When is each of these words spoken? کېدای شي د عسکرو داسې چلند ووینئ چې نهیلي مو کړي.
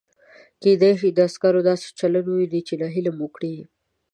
کېدای 0.61 0.93
شي 0.99 1.09
د 1.13 1.19
عسکرو 1.27 1.61
داسې 1.69 1.87
چلند 1.99 2.25
ووینئ 2.27 2.61
چې 2.67 2.73
نهیلي 2.81 3.11
مو 3.17 3.27
کړي. 3.35 3.53